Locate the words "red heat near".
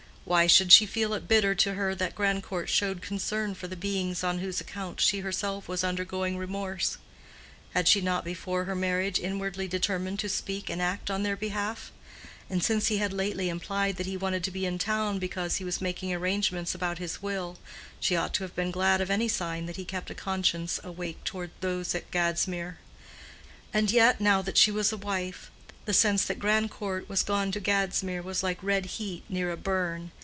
28.63-29.51